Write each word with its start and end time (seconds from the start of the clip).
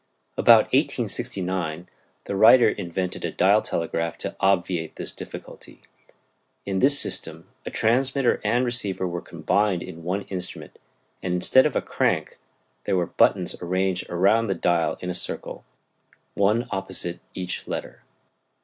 About 0.35 0.63
1869 0.73 1.87
the 2.25 2.35
writer 2.35 2.67
invented 2.67 3.23
a 3.23 3.31
dial 3.31 3.61
telegraph 3.61 4.17
to 4.17 4.35
obviate 4.39 4.95
this 4.95 5.11
difficulty. 5.11 5.83
In 6.65 6.79
this 6.79 6.99
system 6.99 7.47
a 7.67 7.69
transmitter 7.69 8.41
and 8.43 8.65
receiver 8.65 9.05
were 9.07 9.21
combined 9.21 9.83
in 9.83 10.01
one 10.01 10.21
instrument, 10.23 10.79
and 11.21 11.35
instead 11.35 11.67
of 11.67 11.75
a 11.75 11.83
crank 11.83 12.39
there 12.85 12.95
were 12.97 13.05
buttons 13.05 13.55
arranged 13.61 14.09
around 14.09 14.47
the 14.47 14.55
dial 14.55 14.97
in 15.01 15.11
a 15.11 15.13
circle, 15.13 15.63
one 16.33 16.67
opposite 16.71 17.19
each 17.35 17.67
letter. 17.67 18.01